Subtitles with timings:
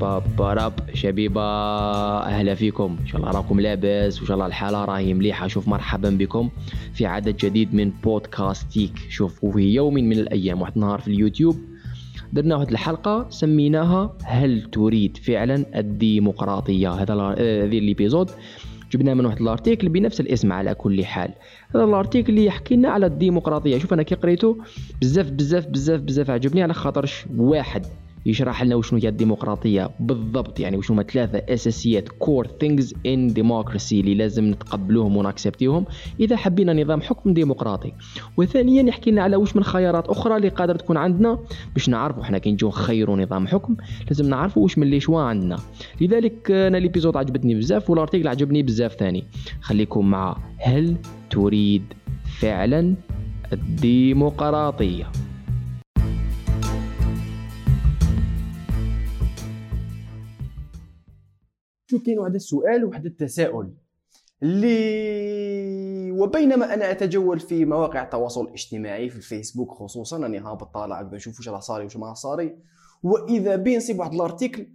[0.00, 1.42] باباراب شبيبة
[2.22, 6.10] أهلا فيكم إن شاء الله راكم لاباس وإن شاء الله الحالة راهي مليحة شوف مرحبا
[6.10, 6.50] بكم
[6.92, 11.56] في عدد جديد من بودكاستك شوف وفي يوم من الأيام واحد النهار في اليوتيوب
[12.32, 18.30] درنا واحد الحلقة سميناها هل تريد فعلا الديمقراطية هذا هذه ال épisode
[18.92, 21.30] جبناه من واحد ال article بنفس الاسم على كل حال
[21.74, 24.58] هذا ال article اللي يحكي لنا على الديمقراطيه شوف أنا كي قريته
[25.00, 27.86] بزاف بزاف بزاف بزاف عجبني على خاطرش واحد
[28.26, 29.90] يشرح لنا وشنو هي الديمقراطية.
[30.00, 35.84] بالضبط يعني وشنو ثلاثة أساسيات core things in democracy اللي لازم نتقبلوهم ون accepter هم
[36.20, 37.92] إذا حبينا نظام حكم ديمقراطي.
[38.36, 41.38] وثانيا يحكي لنا على واش من خيارات أخرى اللي قادر تكون عندنا
[41.74, 45.56] باش نعرفوا حنا كي نجيو نخيروا نظام حكم لازم نعرفوا واش من اللي شوا عندنا.
[46.00, 49.24] لذلك أنا l'épisode عجبتني بزاف وال article عجبني بزاف ثاني.
[49.60, 50.96] خليكم مع هل
[51.30, 51.82] تريد
[52.40, 52.94] فعلا
[53.52, 55.06] الديمقراطية؟
[61.90, 63.74] شوف كاين واحد السؤال وواحد التساؤل.
[64.42, 71.38] اللي وبينما أنا أتجول في مواقع التواصل الاجتماعي في الفيسبوك خصوصا راني هابط طالع بنشوف
[71.38, 72.56] واش راه صاري واش ما صاري.
[73.02, 74.66] وإذا بي نصيب واحد الأرتيكل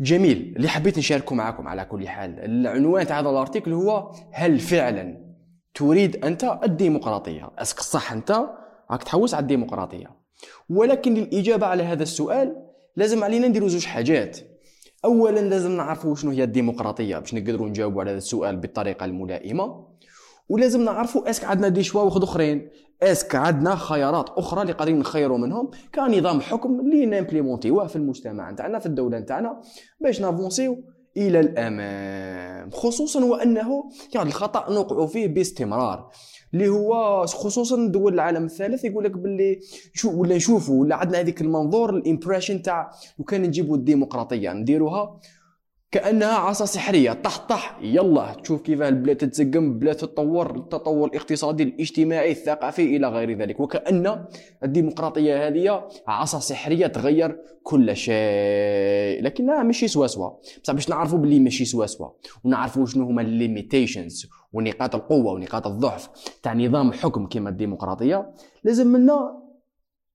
[0.00, 2.38] جميل اللي حبيت نشاركه معكم على كل حال.
[2.38, 5.34] العنوان تاع هذا الأرتيكل هو هل فعلا
[5.74, 8.30] تريد أنت الديمقراطية؟ أسك صح أنت؟
[8.90, 10.10] راك تحوس على الديمقراطية.
[10.70, 12.56] ولكن للإجابة على هذا السؤال
[12.96, 14.53] لازم علينا نديروا زوج حاجات.
[15.04, 19.86] اولا لازم نعرفوا شنو هي الديمقراطية باش نقدروا نجاوبوا على هذا السؤال بالطريقة الملائمة.
[20.48, 22.68] ولازم نعرفوا أسك عندنا دي شوا واخد أخرين.
[23.02, 25.70] أسك عندنا خيارات أخرى اللي قادرين نخيروا منهم.
[25.94, 29.60] كنظام حكم اللي نامبليمونتيوه في المجتمع نتاعنا في الدولة نتاعنا
[30.00, 30.82] باش نافونسيو
[31.16, 32.70] إلى الأمام.
[32.70, 36.10] خصوصا وأنه يعني الخطأ نوقع فيه باستمرار.
[36.54, 39.60] اللي هو خصوصا دول العالم الثالث يقول لك باللي
[39.94, 45.20] شو ولا نشوفوا ولا عندنا هذيك المنظور ال impression تاع لو كان نجيبوا الديمقراطية نديروها
[45.94, 47.12] كأنها عصا سحرية.
[47.12, 47.78] طح طح.
[47.82, 49.78] يلا تشوف كيف البلاد تتزقم.
[49.78, 53.60] بلاد تتطور التطور الاقتصادي الاجتماعي الثقافي إلى غير ذلك.
[53.60, 54.24] وكأن
[54.62, 59.22] الديمقراطية هذه عصا سحرية تغير كل شيء.
[59.22, 60.30] لكنها ماشي سوا سوا.
[60.62, 62.08] بصح باش نعرفوا باللي ماشي سوا سوا.
[62.44, 66.08] ونعرفوا شنو هما الليميتيشنز ونقاط القوة ونقاط الضعف
[66.42, 68.34] تاع نظام حكم كما الديمقراطية
[68.64, 69.42] لازم منا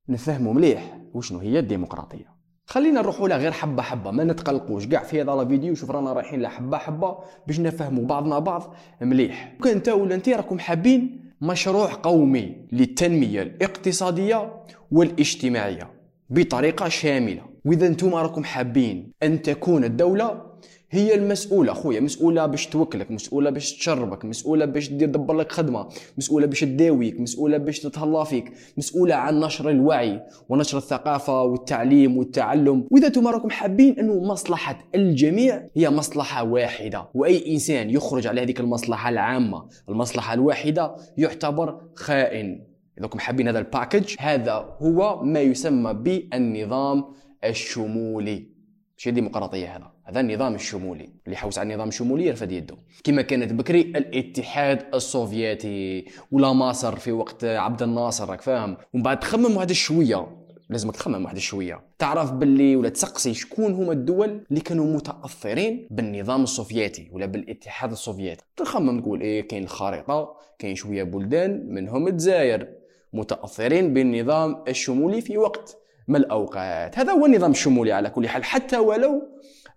[0.10, 2.39] نفهموا مليح وشنو هي الديمقراطية.
[2.69, 4.88] خلينا نروحوا لها غير حبة حبة ما نتقلقوش.
[4.88, 9.53] كاع في هذا الفيديو شوف رانا رايحين لحبه حبة باش نفهموا بعضنا بعض مليح.
[9.63, 14.53] كان انت ولا انت راكم حابين مشروع قومي للتنمية الاقتصادية
[14.91, 15.91] والاجتماعية
[16.30, 17.41] بطريقة شاملة.
[17.66, 20.49] وإذا أنتم راكم حابين أن تكون الدولة
[20.92, 26.48] هي المسؤولة خويا مسؤولة باش توكلك مسؤولة باش تشربك مسؤولة باش تدبر لك خدمة مسؤولة
[26.48, 32.88] باش تداويك مسؤولة باش تتهلا فيك مسؤولة عن نشر الوعي ونشر الثقافة والتعليم والتعلم.
[32.92, 38.60] وإذا أنتم راكم حابين أنه مصلحة الجميع هي مصلحة واحدة وأي إنسان يخرج على هذيك
[38.60, 42.66] المصلحة العامة المصلحة الواحدة يعتبر خائن.
[42.98, 47.06] إذا كنتم حابين هذا ال package هذا هو ما يسمى بالنظام
[47.44, 48.59] الشمولي.
[49.00, 51.10] ماشي ديمقراطيه هذا هذا النظام الشمولي.
[51.26, 52.78] اللي حوس على النظام الشمولي يرفد يده.
[53.04, 59.20] كما كانت بكري الاتحاد السوفيتي ولا مصر في وقت عبد الناصر راك فاهم؟ ومن بعد
[59.20, 60.28] تخمم واحد شوية.
[60.70, 61.82] لازمك تخمم واحد شوية.
[62.00, 68.44] تعرف باللي ولا تسقسي شكون هما الدول اللي كانوا متأثرين بالنظام السوفيتي ولا بالاتحاد السوفيتي.
[68.58, 72.68] تخمم تقول إيه كاين الخريطة كاين شوية بلدان منهم الجزائر.
[73.14, 75.78] متأثرين بالنظام الشمولي في وقت
[76.09, 78.44] من الأوقات؟ هذا هو النظام الشمولي على كل حال.
[78.44, 79.22] حتى ولو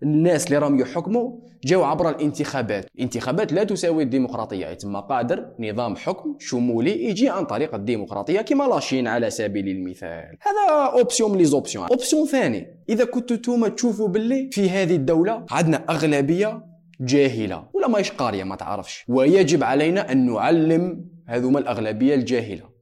[0.03, 1.31] الناس اللي راهم يحكموا
[1.63, 2.85] جاوا عبر الانتخابات.
[2.95, 4.67] الانتخابات لا تساوي الديمقراطية.
[4.67, 10.37] يتم قادر نظام حكم شمولي يجي عن طريق الديمقراطية كما la Chine على سبيل المثال.
[10.41, 12.67] هذا option من les options option ثاني.
[12.89, 16.65] إذا كنتوا نتوما تشوفوا باللي في هذه الدولة عندنا أغلبية
[17.01, 17.63] جاهلة.
[17.73, 19.05] ولا ما قارية ما تعرفش.
[19.07, 22.72] ويجب علينا أن نعلم هذوما الأغلبية الجاهلة.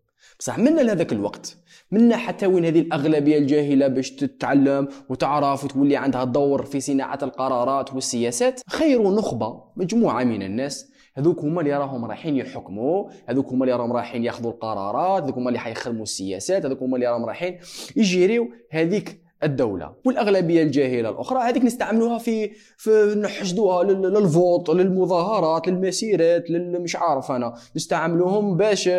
[0.42, 1.58] بصح من لهذاك الوقت.
[1.92, 7.94] منا حتى وين هذه الأغلبية الجاهلة باش تتعلم وتعرف وتولي عندها دور في صناعة القرارات
[7.94, 8.62] والسياسات.
[8.70, 10.92] خير نخبة مجموعة من الناس.
[11.18, 15.48] هذوك هما اللي راهم رايحين يحكموا هذوك هما اللي راهم رايحين ياخذوا القرارات هذوك هما
[15.48, 17.60] اللي حيخدموا السياسات هذوك هما اللي راهم رايحين
[17.96, 21.40] يجيريو هذيك الدولة والأغلبية الجاهلة الأخرى.
[21.40, 27.54] هذيك نستعملوها في في نحشدوها للفوت للمظاهرات للمسيرات مش عارف أنا.
[27.76, 28.90] نستعملوهم باش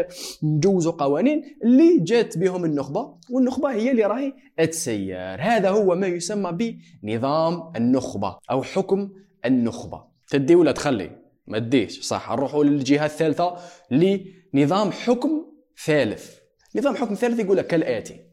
[0.42, 4.32] نجوزوا قوانين اللي جات بهم النخبة والنخبة هي اللي راهي
[4.70, 5.36] تسير.
[5.40, 9.10] هذا هو ما يسمى بنظام النخبة أو حكم
[9.44, 10.04] النخبة.
[10.28, 11.10] تدي ولا تخلي؟
[11.46, 12.00] ما تديش.
[12.00, 12.32] صح.
[12.32, 13.56] نروحوا للجهة الثالثة
[13.90, 15.44] لنظام حكم
[15.84, 16.30] ثالث.
[16.76, 18.31] نظام حكم ثالث يقول لك كالآتي.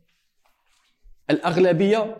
[1.32, 2.16] الأغلبية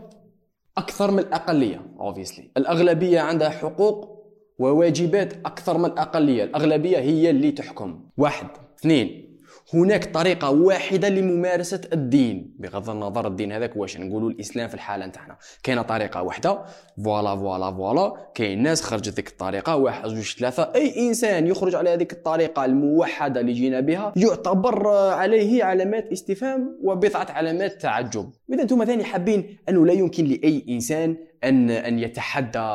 [0.78, 2.44] أكثر من الأقلية obviously.
[2.58, 4.20] الأغلبية عندها حقوق
[4.60, 6.44] وواجبات أكثر من الأقلية.
[6.44, 8.00] الأغلبية هي اللي تحكم.
[8.18, 8.48] واحد.
[8.80, 9.29] اثنين.
[9.74, 12.56] هناك طريقة واحدة لممارسة الدين.
[12.60, 15.38] بغض النظر الدين هذاك واش نقولوا الإسلام في الحالة نتاعنا.
[15.64, 16.62] كاينة طريقة واحدة
[17.06, 21.90] voilà voilà voilà كاين ناس خرجت ذيك الطريقة واحد جوج ثلاثة أي إنسان يخرج على
[21.90, 28.30] هذيك الطريقة الموحدة اللي جينا بها يعتبر عليه علامات استفهام وبضعة علامات تعجب.
[28.54, 32.70] إذا أنتم ثاني حابين أنه لا يمكن لأي إنسان ان أن يتحدى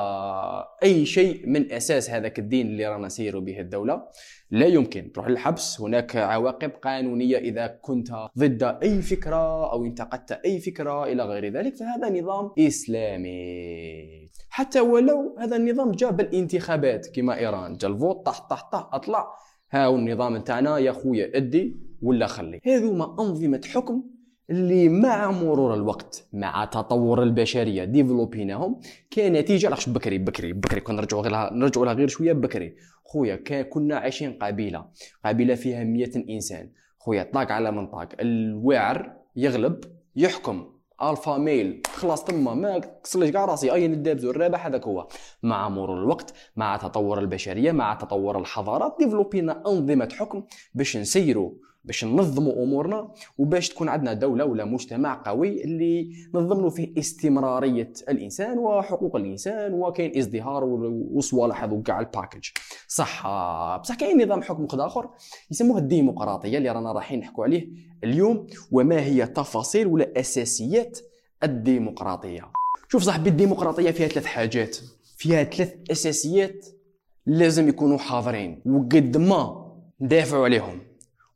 [0.83, 4.03] أي شيء من أساس هذاك الدين اللي رانا نسيروا به الدولة.
[4.51, 5.13] لا يمكن.
[5.13, 5.81] تروح للحبس.
[5.81, 8.09] هناك عواقب قانونية إذا كنت
[8.39, 14.31] ضد أي فكرة أو انتقدت أي فكرة إلى غير ذلك فهذا نظام إسلامي.
[14.49, 17.77] حتى ولو هذا النظام جاء بالانتخابات كما إيران.
[17.77, 19.27] جا الفوت طح طح طح أطلع.
[19.71, 22.61] ها النظام نتاعنا يا خويا أدي ولا خلي.
[22.67, 24.14] هذوما أنظمة حكم
[24.51, 28.81] اللي مع مرور الوقت مع تطور البشرية ديفلوبيناهم
[29.13, 30.81] كنتيجه علاش بكري بكري بكري.
[30.81, 32.75] كنا نرجعوا غير نرجعوا لها غير شوية بكري.
[33.05, 34.87] خويا كنا عايشين قبيلة.
[35.25, 36.71] قبيلة فيها مية إنسان.
[36.99, 38.09] خويا طاق على من طاق.
[38.21, 39.81] الواعر يغلب
[40.17, 40.67] يحكم.
[41.03, 41.83] ألفا ميل.
[41.95, 42.55] خلاص تما.
[42.55, 43.73] ما كسرليش كاع راسي.
[43.73, 45.09] أي ندابزو الرابح هذاك هو.
[45.43, 50.45] مع مرور الوقت مع تطور البشرية مع تطور الحضارات ديفلوبينا أنظمة حكم
[50.75, 51.51] باش نسيروا
[51.85, 53.09] باش ننظموا أمورنا
[53.39, 60.19] وباش تكون عندنا دولة ولا مجتمع قوي اللي نضمنوا فيه استمرارية الإنسان وحقوق الإنسان وكاين
[60.19, 60.65] ازدهار
[61.13, 62.49] وصوالح هذو كاع الباكج
[62.89, 63.27] صح
[63.77, 65.11] بصح كاين نظام حكم آخر
[65.51, 67.69] يسموه الديمقراطية اللي رانا رايحين نحكوا عليه
[68.05, 70.99] اليوم وما هي تفاصيل ولا أساسيات
[71.43, 72.53] الديمقراطية.
[72.89, 74.77] شوف صاحبي الديمقراطية فيها ثلاث حاجات.
[75.17, 76.67] فيها ثلاث أساسيات
[77.27, 80.81] لازم يكونوا حاضرين وقد ما ندافعوا عليهم.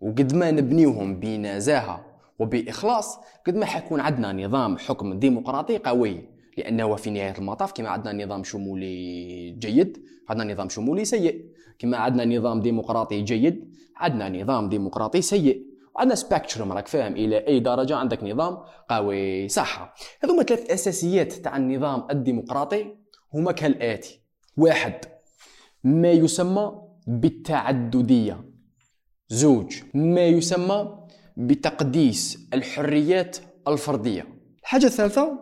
[0.01, 2.07] وقد ما نبنيوهم بنزاهة
[2.39, 6.29] وبإخلاص قد ما حيكون عندنا نظام حكم ديمقراطي قوي.
[6.59, 11.45] لأنه في نهاية المطاف كما عندنا نظام شمولي جيد عندنا نظام شمولي سيء.
[11.79, 15.67] كما عندنا نظام ديمقراطي جيد عندنا نظام ديمقراطي سيء.
[15.97, 18.59] عندنا spectrum راك فاهم إلى أي درجة عندك نظام
[18.89, 19.95] قوي صح
[20.25, 22.95] هذوما ثلاث أساسيات تاع النظام الديمقراطي
[23.35, 24.21] هما كالآتي.
[24.57, 24.95] واحد
[25.85, 26.73] ما يسمى
[27.07, 28.48] بالتعددية.
[29.31, 30.99] زوج ما يسمى
[31.37, 33.37] بتقديس الحريات
[33.69, 34.27] الفردية.
[34.63, 35.39] الحاجة الثالثة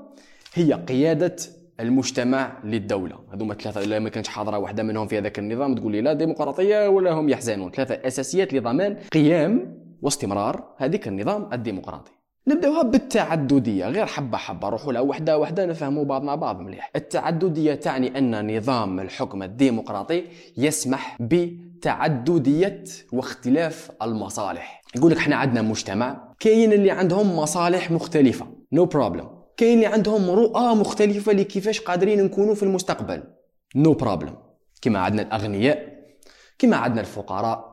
[0.55, 1.37] هي قيادة
[1.81, 3.19] المجتمع للدولة.
[3.33, 6.89] هذوما ثلاثة إلا ما كانتش حاضرة واحدة منهم في هذاك النظام تقول لي لا ديمقراطية
[6.89, 7.71] ولا هم يحزنون.
[7.71, 12.16] ثلاثة أساسيات لضمان قيام واستمرار هذيك النظام الديمقراطي.
[12.49, 16.91] نبدأوها بالتعددية غير حبة حبة نروحوا لها وحدة وحدة نفهموا بعضنا بعض مليح.
[16.97, 20.25] التعددية تعني أن نظام الحكم الديمقراطي
[20.57, 24.83] يسمح بتعددية واختلاف المصالح.
[24.97, 30.31] يقول لك إحنا عندنا مجتمع كاين اللي عندهم مصالح مختلفة no problem كاين اللي عندهم
[30.31, 33.23] رؤى مختلفة لكيفاش قادرين نكونوا في المستقبل
[33.77, 34.37] no problem
[34.83, 35.97] كما عندنا الأغنياء
[36.59, 37.66] كما عندنا الفقراء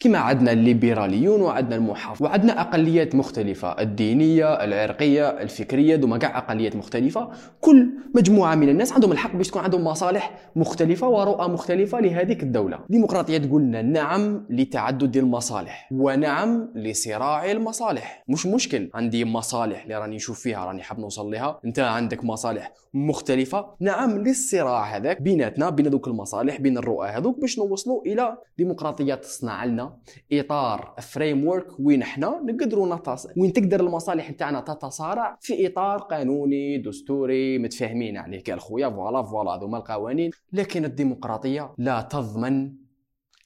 [0.00, 7.30] كما عندنا الليبراليون وعندنا المحافظ وعندنا أقليات مختلفة الدينية العرقية الفكرية دوما كاع أقليات مختلفة.
[7.60, 12.78] كل مجموعة من الناس عندهم الحق باش تكون عندهم مصالح مختلفة ورؤى مختلفة لهذيك الدولة.
[12.84, 18.24] الديمقراطيه تقول لنا نعم لتعدد المصالح ونعم لصراع المصالح.
[18.28, 18.90] مش مشكل.
[18.94, 21.60] عندي مصالح اللي راني نشوف فيها راني حاب نوصل لها.
[21.64, 23.66] انت عندك مصالح مختلفة.
[23.80, 29.64] نعم للصراع هذاك بيناتنا بين ذوك المصالح بين الرؤى هذوك باش نوصلوا إلى ديمقراطية تصنع
[29.64, 29.85] لنا
[30.32, 33.26] إطار framework وين إحنا نقدروا نتص...
[33.36, 38.42] وين تقدر المصالح نتاعنا تتصارع في إطار قانوني دستوري متفاهمين عليه.
[38.44, 40.30] قال خويا voilà voilà هذوما القوانين.
[40.52, 42.72] لكن الديمقراطية لا تضمن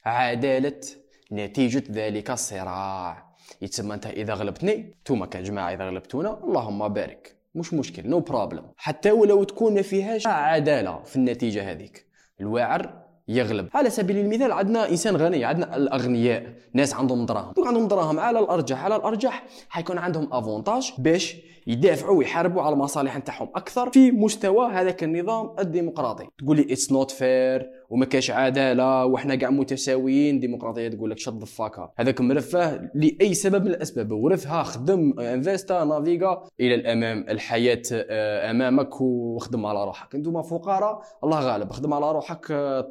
[0.05, 0.81] عدالة
[1.33, 3.31] نتيجة ذلك الصراع.
[3.63, 7.37] يتسمى أنت إذا غلبتني نتوما كجماعة إذا غلبتونا اللهم بارك.
[7.55, 12.07] مش مشكل no problem حتى ولو تكون ما فيهاش عدالة في النتيجة هذيك.
[12.41, 13.67] الواعر يغلب.
[13.75, 16.43] على سبيل المثال عندنا إنسان غني عندنا الأغنياء
[16.79, 17.53] ناس عندهم دراهم.
[17.57, 19.35] دوك عندهم دراهم على الأرجح على الأرجح
[19.75, 21.37] حيكون عندهم avantage باش
[21.67, 26.27] يدافعوا ويحاربوا على المصالح نتاعهم أكثر في مستوى هذاك النظام الديمقراطي.
[26.39, 31.34] تقول لي it's not fair وما كاش عدالة وحنا كاع متساويين ديمقراطيه تقول لك shut
[31.34, 34.13] the fuck up هذاك مرفه لأي سبب من الأسباب.
[34.13, 37.25] ورثها خدم انفيستا نافيغا إلى الأمام.
[37.29, 40.15] الحياة آه، أمامك وخدم على روحك.
[40.15, 41.73] أنتم فقراء الله غالب.
[41.73, 42.91] خدم على روحك آه،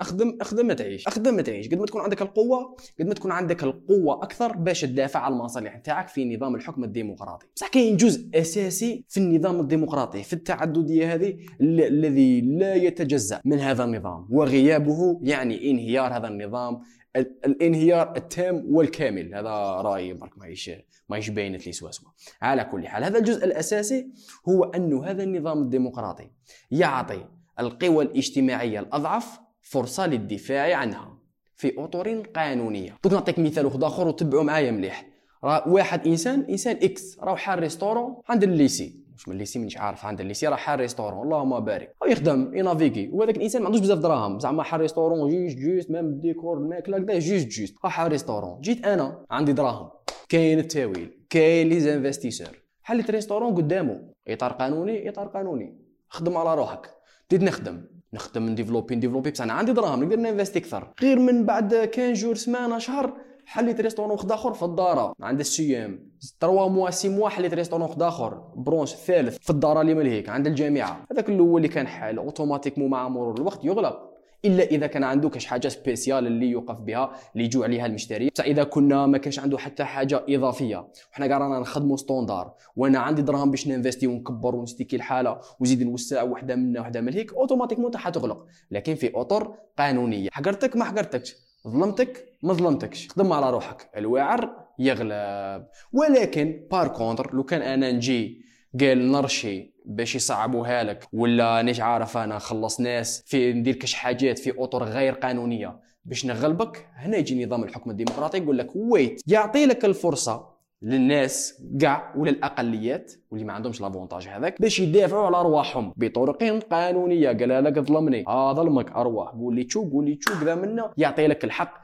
[0.00, 1.06] أخدم أخدم ما تعيش.
[1.06, 1.68] أخدم ما تعيش.
[1.68, 5.76] قد ما تكون عندك القوة قد ما تكون عندك القوة أكثر باش تدافع على المصالح
[5.76, 7.46] نتاعك في نظام الحكم الديمقراطي.
[7.56, 13.84] بصح كاين جزء أساسي في النظام الديمقراطي في التعددية هذه الذي لا يتجزأ من هذا
[13.84, 16.80] النظام وغيابه يعني انهيار هذا النظام
[17.16, 19.34] ال- الانهيار التام والكامل.
[19.34, 19.50] هذا
[19.82, 20.70] رايي برك ماهيش
[21.08, 22.08] ماهيش باينت لي سوا سوا.
[22.42, 24.06] على كل حال هذا الجزء الأساسي
[24.48, 26.30] هو انه هذا النظام الديمقراطي
[26.70, 27.24] يعطي
[27.60, 31.18] القوى الاجتماعية الأضعف فرصة للدفاع عنها
[31.56, 32.96] في أطر قانونية.
[33.04, 35.06] دوك نعطيك مثال أخر وتبعوا معايا مليح.
[35.46, 39.06] راه واحد انسان انسان إكس راه حال restaurant عند ال lycée.
[39.16, 41.94] مش من ال lycée مانيش عارف عند ال lycée راه حال restaurant اللهم بارك.
[42.02, 43.10] أو يخدم ينافيكي.
[43.12, 44.38] وهذاك الإنسان ما عندوش بزاف دراهم.
[44.38, 48.86] زعما حال restaurant juste juste même ال décor الماكله كذا juste juste حال restaurant جيت
[48.86, 49.90] أنا عندي دراهم.
[50.28, 52.62] كاين التاويل كاين les investisseurs.
[52.82, 55.78] حليت restaurant قدامه إطار قانوني إطار قانوني.
[56.08, 56.90] خدم على روحك.
[57.30, 57.84] بديت نخدم.
[58.12, 60.92] نخدم نديفلوبي نديفلوبي بصح أنا عندي دراهم نقدر ننفستي أكثر.
[61.02, 65.54] غير من بعد quinze jours سمانة شهر حليت restaurant واحد آخر في الدار عند ال
[65.54, 66.10] CEM.
[66.40, 68.34] trois mois six mois حليت restaurant واحد آخر.
[68.56, 70.28] branche ثالث في الدار اللي ملهيك.
[70.28, 71.06] عند الجامعة.
[71.12, 72.18] هذاك الأول اللي كان حال.
[72.18, 74.12] automatiquement مع مرور الوقت يغلق
[74.44, 78.30] إلا إذا كان عنده كاش حاجة spéciale اللي يوقف بها اللي يجوا عليها المشتري.
[78.30, 80.88] بصح إذا كنا ما كانش عنده حتى حاجة إضافية.
[81.12, 82.54] وحنا كاع رانا نخدموا standard.
[82.76, 87.34] وأنا عندي دراهم باش ننفستي ونكبر ونستيكي الحالة ونزيد نوسع وحدة منا وحدة من هيك
[87.34, 88.46] automatiquement حتغلق.
[88.70, 90.28] لكن في أطر قانونية.
[90.32, 91.36] حقرتك ما حقرتكش.
[91.68, 92.25] ظلمتك.
[92.42, 93.90] ما ظلمتكش خدم على روحك.
[93.96, 95.66] الواعر يغلب.
[95.92, 98.46] ولكن par contre لو كان أنا نجي
[98.80, 104.38] قال نرشي باش يصعبوها لك ولا نيش عارف أنا نخلص ناس في ندير كاش حاجات
[104.38, 109.66] في أطر غير قانونية باش نغلبك هنا يجي نظام الحكم الديمقراطي يقول لك wait يعطي
[109.66, 115.92] لك الفرصة للناس كاع ولا الاقليات واللي ما عندهمش l'avantage هذاك باش يدافعوا على أرواحهم
[115.96, 117.28] بطرق قانونية.
[117.28, 118.26] قال لك ظلمني.
[118.26, 119.28] آه ظلمك أرواح.
[119.30, 120.92] قول لي تشو قول لي تشو كذا منا.
[120.96, 121.74] يعطي لك الحق.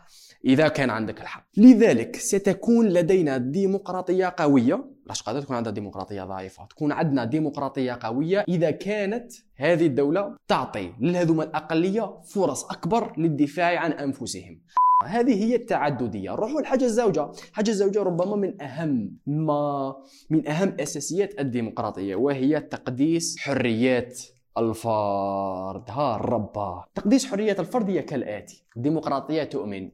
[0.44, 1.44] إذا كان عندك الحق.
[1.56, 4.84] لذلك ستكون لدينا ديمقراطية قوية.
[5.06, 6.66] لاش قادر تكون عندها ديمقراطية ضعيفة.
[6.66, 13.92] تكون عندنا ديمقراطية قوية إذا كانت هذه الدولة تعطي لهذوما الأقلية فرص أكبر للدفاع عن
[13.92, 14.62] أنفسهم.
[15.04, 16.30] هذه هي التعددية.
[16.30, 17.30] نروحوا للحاجة الزوجة.
[17.50, 19.94] الحاجة الزوجة ربما من أهم ما
[20.30, 24.22] من أهم أساسيات الديمقراطية وهي تقديس حريات
[24.58, 25.90] الفرد.
[25.90, 28.64] ها الربا تقديس حرية الفرد هي كالآتي.
[28.76, 29.90] الديمقراطية تؤمن.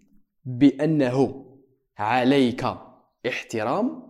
[0.48, 1.44] بأنه
[1.98, 2.64] عليك
[3.28, 4.02] احترام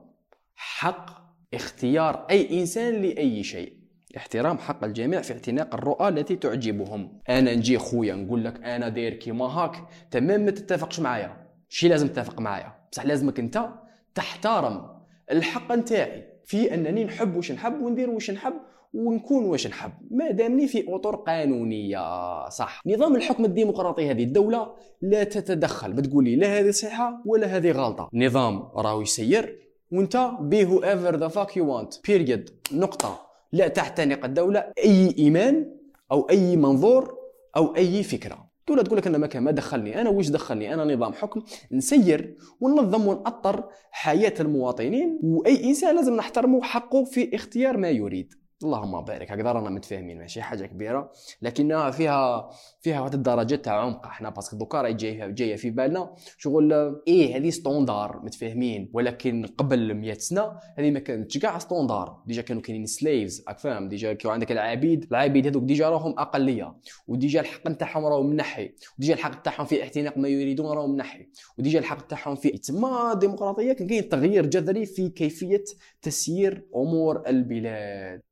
[0.56, 3.72] حق اختيار أي إنسان لأي شيء.
[4.16, 7.20] احترام حق الجميع في اعتناق الرؤى التي تعجبهم.
[7.28, 9.76] أنا نجي خويا نقول لك أنا داير كيما هاك
[10.10, 11.36] تمام ما تتفقش معايا.
[11.68, 12.72] شي لازم تتفق معايا.
[12.92, 13.68] بصح لازمك أنت
[14.14, 14.86] تحترم
[15.30, 16.24] الحق نتاعي.
[16.44, 18.54] في أنني نحب واش نحب وندير واش نحب
[18.92, 19.92] ونكون واش نحب.
[20.10, 22.82] ما دامني في أطر قانونية صح.
[22.86, 25.94] نظام الحكم الديمقراطي هذه الدولة لا تتدخل.
[25.94, 28.08] ما تقولي لا هذه صحيحة ولا هذه غلطة.
[28.14, 29.58] نظام راهو يسير
[29.92, 33.20] وانت be whoever the fuck you want period نقطة.
[33.52, 35.70] لا تعتنق الدولة أي إيمان
[36.12, 37.18] أو أي منظور
[37.56, 38.48] أو أي فكرة.
[38.60, 40.00] الدولة تقول لك أنا ما ما دخلني.
[40.00, 41.42] أنا وش دخلني؟ أنا نظام حكم
[41.72, 45.20] نسير وننظم ونأطر حياة المواطنين.
[45.22, 48.34] وأي إنسان لازم نحترمه حقه في اختيار ما يريد.
[48.64, 49.32] اللهم بارك.
[49.32, 51.12] هكذا رانا متفاهمين ماشي؟ حاجة كبيرة.
[51.42, 52.50] لكنها فيها
[52.80, 56.14] فيها واحد الدرجة تاع عمق إحنا parce que دوكا راهي جاية جاية في بالنا.
[56.38, 56.72] شغل
[57.08, 58.90] إيه هذه standard متفاهمين.
[58.92, 62.22] ولكن قبل 100 سنة هذه ما كانتش كاع standard.
[62.26, 66.76] déjà كانوا كاينين slaves راك فاهم؟ déjà كانوا عندك العبيد العبيد هذوك déjà راهم أقلية.
[67.06, 70.86] و déjà الحق نتاعهم راهو منحي و déjà الحق تاعهم في اعتناق ما يريدون راهو
[70.86, 75.64] منحي و déjà الحق تاعهم في تما الديمقراطيه كان كاين تغيير جذري في كيفية
[76.02, 78.27] تسيير أمور البلاد.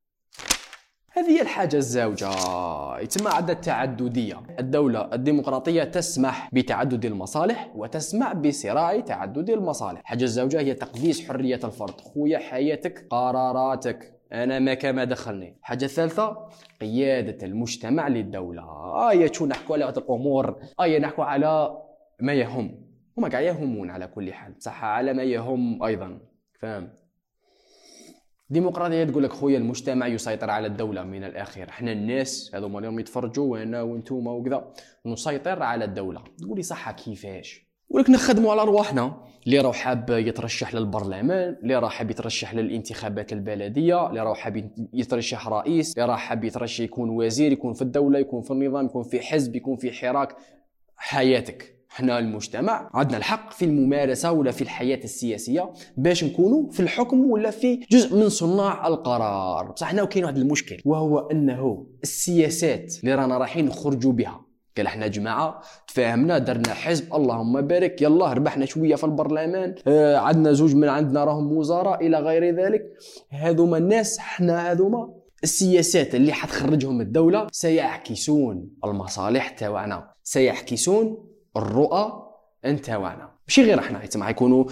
[1.26, 2.30] هذه الحاجة الزوجة
[2.98, 10.00] يتم عندها التعددية الدولة الديمقراطية تسمح بتعدد المصالح وتسمح بصراع تعدد المصالح.
[10.00, 12.00] الحاجة الزوجة هي تقديس حرية الفرد.
[12.00, 14.12] خويا حياتك قراراتك.
[14.32, 15.56] أنا ما كما دخلني.
[15.60, 16.48] الحاجة الثالثه
[16.80, 18.62] قيادة المجتمع للدولة.
[19.10, 20.60] آية شو نحكوا على هذه الأمور.
[20.80, 21.78] آية نحكوا على
[22.20, 22.86] ما يهم.
[23.18, 24.54] هما قاع يهمون على كل حال.
[24.58, 26.18] صح على ما يهم أيضا.
[26.60, 26.88] فاهم
[28.50, 31.68] ديمقراطية تقول لك خويا المجتمع يسيطر على الدولة من الآخر.
[31.68, 34.72] إحنا الناس هذوما اليوم يتفرجوا وأنا وأنتوما وكذا
[35.06, 36.24] نسيطر على الدولة.
[36.38, 39.22] تقولي صح كيفاش؟ ولك نخدموا على أرواحنا.
[39.46, 45.48] اللي راه حاب يترشح للبرلمان اللي راه حاب يترشح للانتخابات البلدية اللي راه حاب يترشح
[45.48, 49.20] رئيس اللي راه حاب يترشح يكون وزير يكون في الدولة يكون في النظام يكون في
[49.20, 50.36] حزب يكون في حراك.
[50.96, 51.75] حياتك.
[51.88, 57.50] حنا المجتمع عندنا الحق في الممارسة ولا في الحياة السياسية باش نكونوا في الحكم ولا
[57.50, 59.70] في جزء من صناع القرار.
[59.72, 64.46] بصح هنا كاين واحد المشكل وهو أنه السياسات اللي رانا رايحين نخرجوا بها.
[64.76, 70.52] قال إحنا جماعة تفاهمنا درنا حزب اللهم بارك يلا ربحنا شوية في البرلمان آه عندنا
[70.52, 72.82] زوج من عندنا راهم وزراء إلى غير ذلك.
[73.30, 80.10] هذوما الناس إحنا هذوما السياسات اللي حتخرجهم الدولة سيعكسون المصالح تاعنا.
[80.22, 82.22] سيعكسون الرؤى
[82.66, 84.64] نتاعنا ماشي غير إحنا تما يكونوا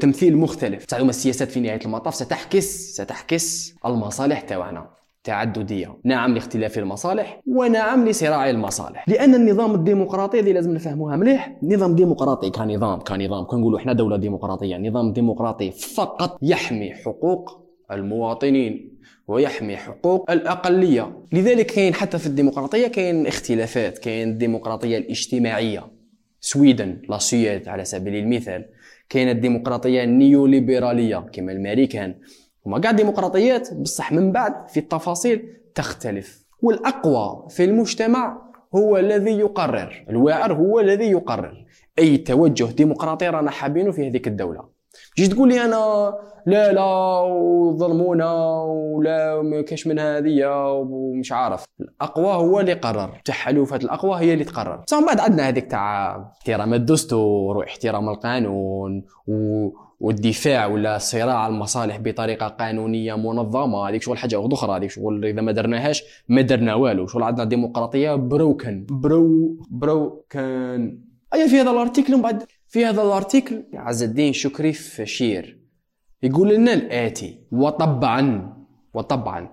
[0.00, 0.84] تمثيل مختلف.
[0.84, 4.90] تعلم السياسات في نهاية المطاف ستحكس ستحكس المصالح تاعنا
[5.24, 5.96] تعددية.
[6.04, 9.08] نعم لاختلاف المصالح ونعم لصراع المصالح.
[9.08, 11.56] لأن النظام الديمقراطي اللي لازم نفهموها مليح.
[11.62, 13.44] نظام ديمقراطي كنظام كنظام.
[13.44, 14.76] كنقولوا إحنا دولة ديمقراطية.
[14.76, 21.22] نظام ديمقراطي فقط يحمي حقوق المواطنين ويحمي حقوق الأقلية.
[21.32, 25.95] لذلك كاين حتى في الديمقراطية كاين اختلافات كاين الديمقراطية الاجتماعية.
[26.46, 28.68] سويدن لا سويد على سبيل المثال.
[29.08, 32.14] كاين الديمقراطية النيوليبرالية كما الامريكان
[32.66, 36.46] هما كاع ديمقراطيات بصح من بعد في التفاصيل تختلف.
[36.62, 38.42] والأقوى في المجتمع
[38.74, 41.66] هو الذي يقرر الواعر هو الذي يقرر.
[41.98, 44.75] أي توجه ديمقراطي رانا حابينه في هذيك الدولة؟
[45.16, 46.14] تجي تقول لي أنا
[46.46, 51.64] لا لا وظلمونا ولا ما كاش من هذه ومش عارف.
[51.80, 53.20] الأقوى هو اللي قرر.
[53.24, 54.76] تحالفات الأقوى هي اللي تقرر.
[54.76, 59.68] بصح من بعد عندنا هذيك تاع احترام الدستور واحترام القانون و...
[60.00, 63.88] والدفاع ولا صراع المصالح بطريقة قانونية منظمة.
[63.88, 67.06] هذيك شغل حاجة أخرى هذيك شغل إذا ما درناهاش ما درنا والو.
[67.06, 71.00] شغل عندنا ديمقراطية broken bro broken
[71.34, 72.42] أي في هذا ال article من بعد
[72.76, 75.60] في هذا ال article؟ عز الدين شكري فشير.
[76.22, 78.52] يقول لنا الآتي وطبعا
[78.94, 79.48] وطبعا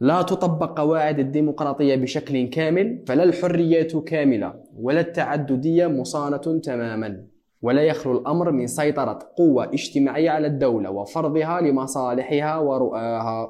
[0.00, 7.26] لا تطبق قواعد الديمقراطية بشكل كامل فلا الحريات كاملة ولا التعددية مصانة تماما
[7.62, 13.48] ولا يخلو الأمر من سيطرة قوة اجتماعية على الدولة وفرضها لمصالحها ورؤاها.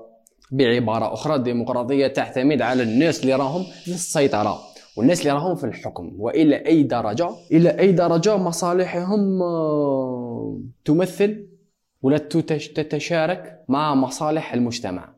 [0.51, 4.59] بعبارة أخرى الديمقراطية تعتمد على الناس اللي راهم في السيطرة
[4.97, 11.47] والناس اللي راهم في الحكم وإلى أي درجة إلى أي درجة مصالحهم آه، تمثل
[12.03, 15.17] ولا تتش- تتشارك مع مصالح المجتمع.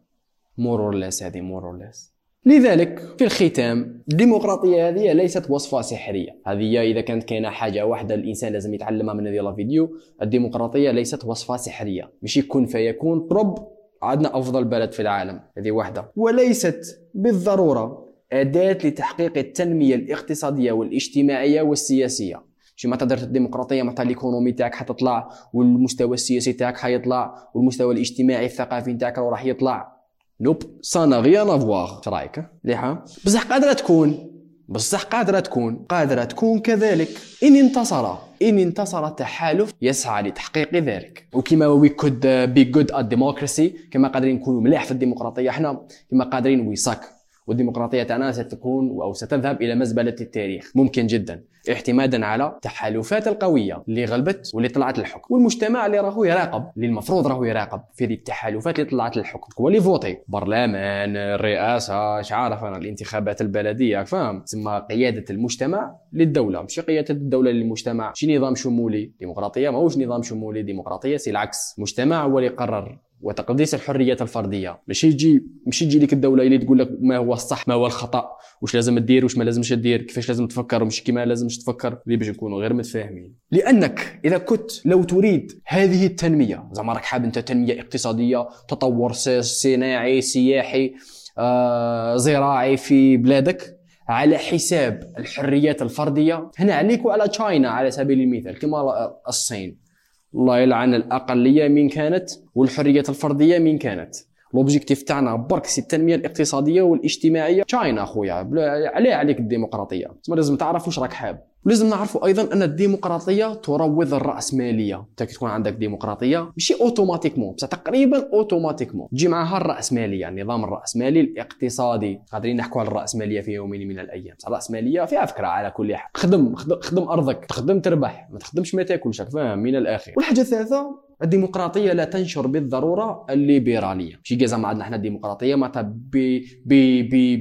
[0.59, 2.13] مورورلس هذه مورورلس
[2.47, 6.39] لذلك في الختام الديمقراطية هذه ليست وصفة سحرية.
[6.47, 9.91] هذه إذا كانت كاينة حاجة واحدة الإنسان لازم يتعلمها من هذه الفيديو
[10.23, 12.11] الديمقراطية ليست وصفة سحرية.
[12.23, 13.69] ماشي كن فيكون طرب
[14.03, 15.41] عندنا أفضل بلد في العالم.
[15.59, 16.12] هذه واحدة.
[16.17, 22.43] وليست بالضرورة أداة لتحقيق التنمية الاقتصادية والاجتماعية والسياسية.
[22.77, 28.95] شي ما درت الديمقراطية معناتها الإيكونومي تاعك حتطلع والمستوى السياسي تاعك حيطلع والمستوى الاجتماعي الثقافي
[28.95, 29.93] تاعك راح يطلع
[30.41, 34.31] نوب سانا غيان افواغ رأيك؟ مليحه بصح قادرة تكون.
[34.69, 35.87] بصح قادرة تكون.
[35.88, 37.09] قادرة تكون كذلك.
[37.43, 38.14] إن انتصر.
[38.43, 41.29] إن انتصر تحالف يسعى لتحقيق ذلك.
[41.33, 46.25] وكما we could be good at democracy كما قادرين نكونوا ملاح في الديمقراطية إحنا كما
[46.25, 47.01] قادرين we suck
[47.49, 54.05] والديمقراطية تاعنا ستكون أو ستذهب إلى مزبلة التاريخ ممكن جدا اعتمادا على التحالفات القوية اللي
[54.05, 58.79] غلبت واللي طلعت للحكم والمجتمع اللي راهو يراقب اللي المفروض راهو يراقب في هذه التحالفات
[58.79, 60.77] اللي طلعت للحكم هو اللي فوتي برلمان
[61.17, 66.63] الرئاسة اش عارف أنا الانتخابات البلدية فاهم تسمى قيادة المجتمع للدولة.
[66.63, 68.13] مش قيادة الدولة للمجتمع.
[68.15, 71.75] شي نظام شمولي؟ ديمقراطية؟ ماهوش نظام شمولي ديمقراطية c'est العكس.
[71.79, 74.81] مجتمع هو اللي يقرر وتقديس الحريات الفردية.
[74.88, 78.31] ماشي يجي ماشي تجي لك الدولة اللي تقول لك ما هو الصح ما هو الخطأ
[78.62, 81.98] واش لازم تدير واش ما لازمش تدير كيفاش لازم تفكر ومش كيما لازمش تفكر.
[82.07, 83.35] اللي باش نكونوا غير متفاهمين.
[83.50, 90.20] لأنك إذا كنت لو تريد هذه التنمية زعما راك حاب أنت تنمية اقتصادية تطور صناعي
[90.20, 90.94] سياحي
[91.38, 93.78] آه زراعي في بلادك
[94.09, 99.88] على حساب الحريات الفردية هنا عليك وعلى تشاينا على سبيل المثال كما الصين.
[100.35, 104.14] الله يلعن الأقلية من كانت والحريات الفردية من كانت.
[104.55, 110.57] l'objectif تاعنا برك c'est التنميه الاقتصاديه والاجتماعيه تشاينا اخويا بلا- عليه عليك الديمقراطيه تسمى لازم
[110.57, 115.73] تعرف واش راك حاب ولازم نعرفوا أيضا ان الديمقراطيه تروض الراسماليه انت كي تكون عندك
[115.73, 122.89] ديمقراطيه ماشي automatiquement بصح تقريبا automatiquement تجي معها الراسماليه النظام الراسمالي الاقتصادي قادرين نحكوا على
[122.89, 127.03] الراسماليه في يوم من الأيام بصح الراسماليه فيها فكره على كل حال خدم خدم, خدم
[127.03, 132.46] ارضك تخدم تربح ما تخدمش ما تاكلش فاهم من الآخر والحاجة الثالثه الديمقراطية لا تنشر
[132.46, 134.16] بالضرورة الليبرالية.
[134.16, 135.92] ماشي كاع زعما عندنا حنا الديمقراطية معناتها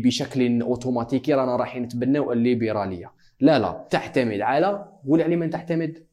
[0.03, 3.11] بشكل أوتوماتيكي رانا رايحين نتبناو الليبرالية.
[3.39, 6.03] لا لا تعتمد على قول على من تعتمد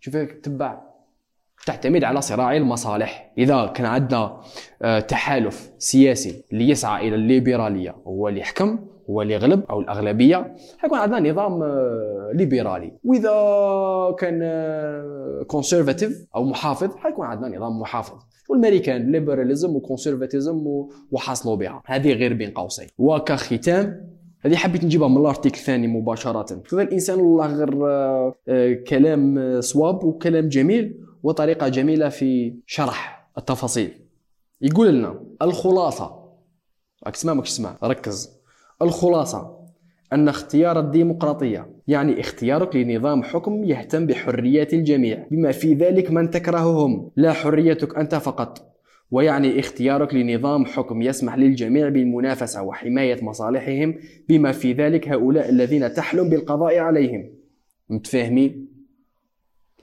[0.00, 0.80] شوف تبع.
[1.66, 3.32] تعتمد على صراع المصالح.
[3.38, 4.40] إذا كان عندنا
[4.82, 8.78] آه، تحالف سياسي اللي يسعى إلى الليبرالية هو اللي يحكم.
[9.10, 10.54] هو اللي يغلب أو الأغلبية.
[10.78, 12.92] حيكون عندنا نظام آه، ليبرالي.
[13.04, 13.30] وإذا
[14.18, 14.40] كان
[15.46, 18.18] كونسرفاتيف أو محافظ حيكون عندنا نظام محافظ.
[18.50, 20.66] والامريكان ليبراليزم وكونسرفاتيزم
[21.10, 22.86] وحصلوا بها هذه غير بين قوسين.
[22.98, 26.62] وكختام هذه حبيت نجيبها من الأرتيكل الثاني مباشرة.
[26.64, 33.30] فذا الإنسان الله غير آه، آه، كلام آه، صواب وكلام جميل وطريقة جميلة في شرح
[33.38, 33.92] التفاصيل.
[34.60, 36.20] يقول لنا الخلاصة.
[37.06, 37.76] راك تسمع ماكش تسمع.
[37.84, 38.39] ركز.
[38.82, 39.60] الخلاصة
[40.12, 47.10] أن اختيار الديمقراطية يعني اختيارك لنظام حكم يهتم بحريات الجميع بما في ذلك من تكرههم.
[47.16, 48.76] لا حريتك أنت فقط
[49.10, 53.94] ويعني اختيارك لنظام حكم يسمح للجميع بالمنافسة وحماية مصالحهم
[54.28, 57.30] بما في ذلك هؤلاء الذين تحلم بالقضاء عليهم.
[57.90, 58.68] متفاهمين؟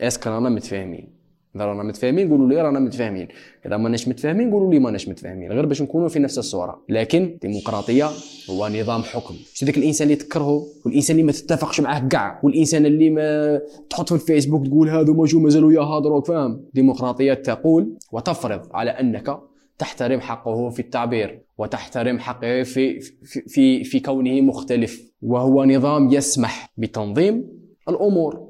[0.01, 1.16] اسك رانا متفاهمين.
[1.57, 3.27] اذا رانا متفاهمين قولوا لي رانا متفاهمين؟
[3.65, 6.83] إذا ماناش متفاهمين قولوا لي ماناش متفاهمين غير باش نكونوا في نفس الصورة.
[6.89, 8.09] لكن الديمقراطيه
[8.49, 9.35] هو نظام حكم.
[9.53, 14.09] مش ذاك الإنسان اللي تكرهه والإنسان اللي ما تتفقش معاه كاع والإنسان اللي ما تحط
[14.09, 16.51] في الفيسبوك تقول هذو ما جو مازالوا يهضروا فاهم.
[16.51, 19.39] الديمقراطيه تقول وتفرض على أنك
[19.77, 25.13] تحترم حقه في التعبير وتحترم حقه في في في, في كونه مختلف.
[25.21, 27.43] وهو نظام يسمح بتنظيم
[27.89, 28.47] الأمور.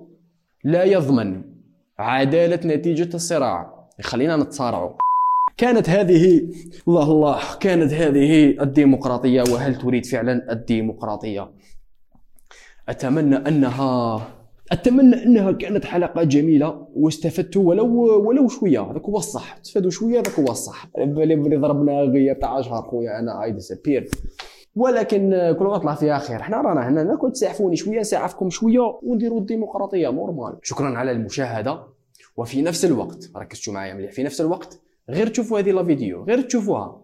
[0.64, 1.42] لا يضمن
[2.00, 3.88] عدالة نتيجة الصراع.
[4.02, 4.92] خلينا نتصارعوا
[5.58, 6.50] كانت هذه
[6.88, 11.52] الله الله كانت هذه الديمقراطية وهل تريد فعلا الديمقراطية؟
[12.90, 14.22] أتمنى أنها
[14.72, 17.88] أتمنى أنها كانت حلقة جميلة واستفدت ولو
[18.28, 18.92] ولو شوية.
[18.92, 19.58] هذاك هو الصح.
[19.58, 20.88] تفادوا شوية هذاك هو الصح.
[20.98, 24.10] اللي ضربنا غير تاع شهر خويا أنا اي ديسابير
[24.78, 29.40] ولكن كل ما طلع فيها خير حنا رانا هنا كنت تسعفوني شوية نسعفكم شوية ونديروا
[29.40, 31.84] الديمقراطية نورمال شكرا على المشاهدة.
[32.38, 36.42] وفي نفس الوقت ركزتوا معايا مليح في نفس الوقت غير تشوفوا هذه لا فيديو غير
[36.42, 37.04] تشوفوها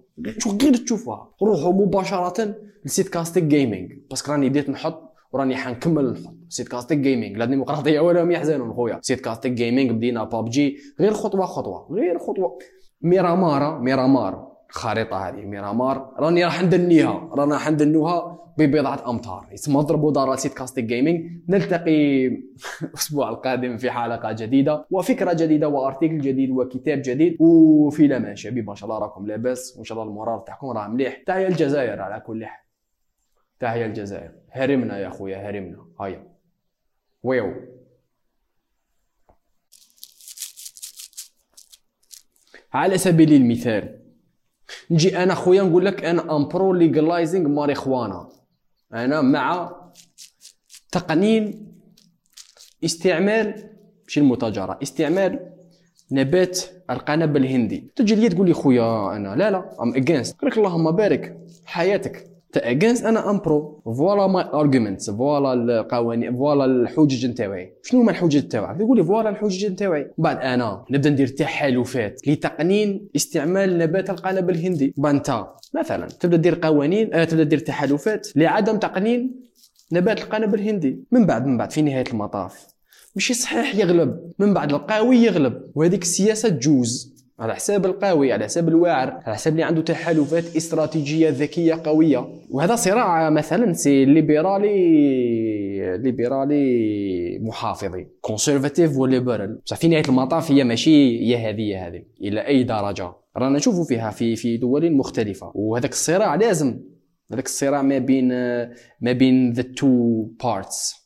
[0.62, 1.30] غير تشوفوها.
[1.42, 2.56] روحوا مباشرة
[2.86, 8.00] لسيت كاستيك جيمنج باسكو راني بديت نحط وراني حنكمل نحط سيت كاستيك جيمنج لا ديمقراطية
[8.00, 9.00] ولا يحزنون خويا.
[9.02, 12.58] سيت كاستيك جيمنج بدينا بابجي غير خطوة خطوة غير خطوة.
[13.02, 14.53] ميرامارا ميرامار.
[14.74, 16.14] الخريطه هذه ميرامار.
[16.20, 19.48] راني راح ندنيها رانا راح ندنوها ببضعة أمتار.
[19.52, 22.28] يسمى ضربوا دار سيت كاستيك جيمنج نلتقي
[22.84, 27.38] الأسبوع القادم في حلقة جديدة وفكرة جديدة وارتيكل جديد وكتاب جديد.
[27.40, 29.74] وفي لامان شبيب ما شاء الله راكم لاباس.
[29.78, 31.24] وإن شاء الله المورال تاعكم راه مليح.
[31.28, 32.64] تحية الجزائر على كل حال.
[33.60, 34.32] تحية الجزائر.
[34.52, 35.86] هرمنا يا خويا هرمنا.
[36.02, 36.28] هيا.
[37.24, 37.54] ويو.
[42.74, 44.03] على سبيل المثال
[44.92, 48.30] نجي أنا خويا نقول لك أنا I'm pro legalizing marijuana.
[48.94, 49.76] أنا مع
[50.92, 51.74] تقنين
[52.84, 53.70] استعمال
[54.04, 55.50] ماشي المتاجرة استعمال
[56.12, 57.92] نبات القنب الهندي.
[57.96, 62.33] تجي لي تقول لي خويا أنا لا لا I'm against لك اللهم بارك حياتك.
[62.58, 68.48] against أنا I'm pro voilà my arguments voilà القوانين voilà الحجج نتاعي شنو هما الحجج
[68.48, 74.50] تاعك تقول لي voilà الحجج نتاعي بعد أنا نبدأ ندير تحالفات لتقنين استعمال نبات القنب
[74.50, 79.44] الهندي أنت مثلا تبدأ دير قوانين آه تبدأ دير تحالفات لعدم تقنين
[79.92, 82.68] نبات القنب الهندي من بعد من بعد في نهاية المطاف.
[83.16, 84.32] ماشي صحيح يغلب.
[84.40, 85.72] من بعد القوي يغلب.
[85.76, 87.13] وهذيك السياسة تجوز.
[87.40, 92.28] على حساب القوي على حساب الواعر على حساب اللي عنده تحالفات استراتيجية ذكية قوية.
[92.50, 98.08] وهذا صراع مثلا c'est ليبرالي ليبرالي محافظي.
[98.22, 102.64] conservative و liberal بصح في نهاية المطاف هي ماشي هي هذه هي هذه إلى أي
[102.64, 103.12] درجة.
[103.38, 105.52] رانا نشوفوا فيها في في دول مختلفة.
[105.56, 106.80] وهذاك الصراع لازم
[107.32, 108.28] هذاك الصراع ما بين
[109.02, 111.04] ما بين the two parts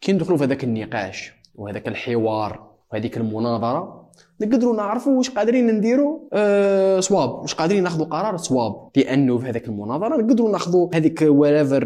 [0.00, 4.06] كي ندخلوا في هذاك النقاش وهذاك الحوار وهذيك المناظرة
[4.40, 7.30] نقدروا نعرفوا واش قادرين نديروا أه صواب.
[7.30, 8.88] واش قادرين ناخذوا قرار صواب.
[8.96, 11.84] لأنه في هذيك المناظرة نقدروا ناخذوا هذيك wherever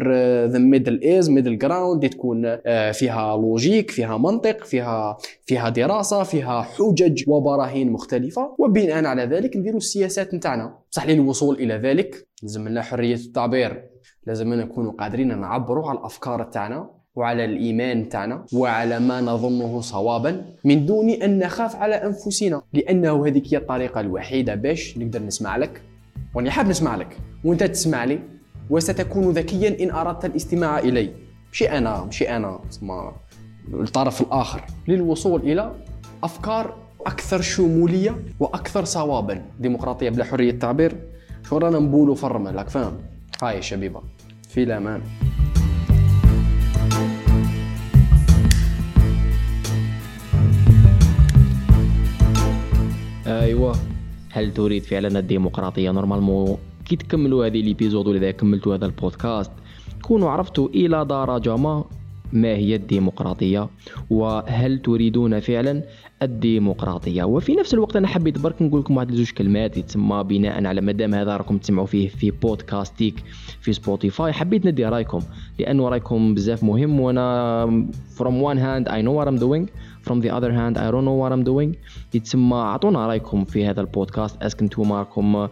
[0.51, 6.61] the middle is middle ground تكون أه فيها logique فيها منطق فيها فيها دراسة فيها
[6.61, 8.55] حجج وبراهين مختلفة.
[8.59, 10.77] وبناء على ذلك نديروا السياسات نتاعنا.
[10.89, 13.83] صح للوصول إلى ذلك لازم لنا حرية التعبير.
[14.27, 17.00] لازم نكونوا قادرين نعبروا على الأفكار تاعنا.
[17.15, 22.61] وعلى الإيمان تاعنا وعلى ما نظنه صوابا من دون أن نخاف على أنفسنا.
[22.73, 25.81] لأنه هذيك هي الطريقة الوحيدة باش نقدر نسمع لك.
[26.35, 27.17] وأني حاب نسمع لك.
[27.43, 28.19] وأنت تسمع لي
[28.69, 31.11] وستكون ذكيا إن أردت الاستماع إلي.
[31.51, 32.59] مشي أنا مشي أنا.
[32.69, 33.13] اسمع
[33.73, 34.65] الطرف الآخر.
[34.87, 35.75] للوصول إلى
[36.23, 39.45] أفكار أكثر شمولية وأكثر صوابا.
[39.59, 40.95] ديمقراطية بلا حرية تعبير
[41.49, 42.97] شو رانا نبولو فرمة لك؟ فاهم
[43.43, 44.01] هاي شبيبة.
[44.49, 45.01] في الأمان.
[53.51, 53.73] ايوا
[54.29, 59.51] هل تريد فعلا الديمقراطية؟ نورمالمون كي تكملوا هذه l'épisode ولا كملتوا هذا البودكاست
[60.01, 61.85] كونوا عرفتوا إلى درجه ما
[62.33, 63.69] ما هي الديمقراطية
[64.09, 65.83] وهل تريدون فعلا
[66.21, 67.23] الديمقراطية.
[67.23, 71.13] وفي نفس الوقت أنا حبيت برك نقول لكم واحد زوج كلمات يتسمى بناء على مادام
[71.13, 73.23] هذا راكم تسمعوا فيه في بودكاستيك
[73.61, 74.33] في سبوتيفاي.
[74.33, 75.19] حبيت ندي رأيكم
[75.59, 77.85] لأنه رأيكم بزاف مهم وأنا
[78.17, 79.69] from one hand I know what I'm doing.
[80.01, 81.75] From the other hand I don't know what I'm doing.
[82.13, 84.43] يتسمى اعطونا رايكم في هذا ال podcast.
[84.43, 85.47] est-ce que أنتم راكم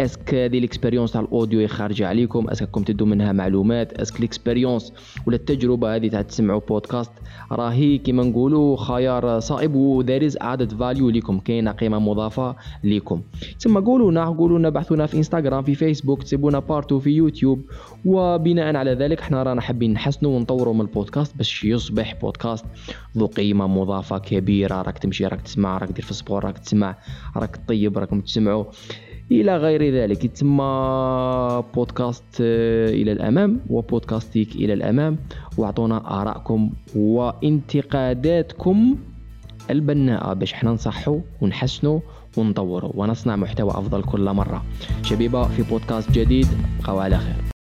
[0.00, 2.48] est-ce que هذه ال expérience تاع ال audio خارجه عليكم.
[2.48, 3.92] اسكم تدوا منها معلومات.
[3.92, 4.92] est-ce que ال expérience
[5.26, 7.10] ولا التجربة هذه تاع تسمعوا بودكاست
[7.52, 12.56] راهي كيما نقولوا خيار صائب و there is added value لكم كاينة قيمة مضافة
[13.80, 17.60] قولوا لنا قولوا لنا بحثونا في انستغرام في فيسبوك تسيبونا partout في يوتيوب
[18.04, 22.64] وبناء على ذلك إحنا رانا حابين نحسنوا ونطوروا من البودكاست باش يصبح بودكاست
[23.18, 24.82] ذو قيمة مضافة كبيرة.
[24.82, 26.96] راك تمشي راك تسمع راك دير في ال sport راك تسمع
[27.36, 28.64] راك تطيب راكم تسمعوا
[29.40, 30.24] إلى غير ذلك.
[30.24, 35.18] يتسمى بودكاست آه، إلى الأمام وبودكاستيك إلى الأمام.
[35.56, 38.96] وأعطونا آرائكم وانتقاداتكم
[39.70, 42.00] البناءة باش إحنا نصحوا ونحسنوا
[42.36, 44.64] ونطوروا ونصنع محتوى أفضل كل مرة.
[45.02, 46.46] شبيبة في بودكاست جديد
[46.82, 47.53] بقوا على خير.